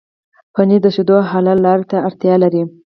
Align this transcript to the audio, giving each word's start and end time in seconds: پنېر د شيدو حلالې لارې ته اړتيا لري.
پنېر 0.53 0.81
د 0.83 0.87
شيدو 0.95 1.15
حلالې 1.31 1.61
لارې 1.65 1.85
ته 1.91 1.97
اړتيا 2.07 2.35
لري. 2.43 2.61